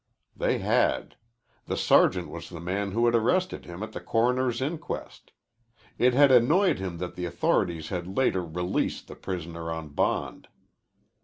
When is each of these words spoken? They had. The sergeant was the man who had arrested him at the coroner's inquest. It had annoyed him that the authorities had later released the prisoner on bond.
They 0.35 0.57
had. 0.57 1.15
The 1.67 1.77
sergeant 1.77 2.29
was 2.29 2.49
the 2.49 2.59
man 2.59 2.93
who 2.93 3.05
had 3.05 3.13
arrested 3.13 3.65
him 3.65 3.83
at 3.83 3.91
the 3.91 3.99
coroner's 3.99 4.59
inquest. 4.59 5.31
It 5.99 6.15
had 6.15 6.31
annoyed 6.31 6.79
him 6.79 6.97
that 6.97 7.13
the 7.13 7.25
authorities 7.25 7.89
had 7.89 8.17
later 8.17 8.43
released 8.43 9.07
the 9.07 9.15
prisoner 9.15 9.71
on 9.71 9.89
bond. 9.89 10.47